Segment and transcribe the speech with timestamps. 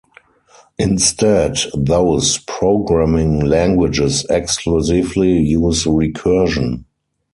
[0.79, 6.85] Instead, those programming languages exclusively use recursion.